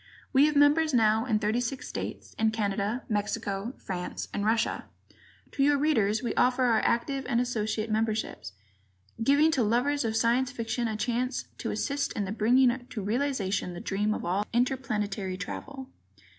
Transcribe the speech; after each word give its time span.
We 0.33 0.47
have 0.47 0.55
members 0.55 0.95
now 0.95 1.25
in 1.27 1.37
thirty 1.37 1.61
six 1.61 1.87
states, 1.87 2.33
in 2.39 2.49
Canada, 2.49 3.03
Mexico, 3.07 3.75
France 3.77 4.29
and 4.33 4.43
Russia. 4.43 4.85
To 5.51 5.61
your 5.61 5.77
readers 5.77 6.23
we 6.23 6.33
offer 6.33 6.63
our 6.63 6.79
active 6.81 7.23
and 7.29 7.39
associate 7.39 7.91
memberships, 7.91 8.53
giving 9.21 9.51
to 9.51 9.61
lovers 9.61 10.03
of 10.03 10.15
Science 10.15 10.49
Fiction 10.51 10.87
a 10.87 10.97
chance 10.97 11.43
to 11.59 11.69
assist 11.69 12.13
in 12.13 12.25
the 12.25 12.31
bringing 12.31 12.75
to 12.87 13.03
realization 13.03 13.75
the 13.75 13.79
dream 13.79 14.15
of 14.15 14.25
all 14.25 14.43
interplanetary 14.51 15.37
travel. 15.37 15.87